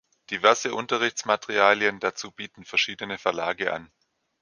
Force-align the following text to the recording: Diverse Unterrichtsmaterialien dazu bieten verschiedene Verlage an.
Diverse 0.31 0.73
Unterrichtsmaterialien 0.73 1.99
dazu 1.99 2.31
bieten 2.31 2.65
verschiedene 2.65 3.19
Verlage 3.19 3.71
an. 3.71 3.91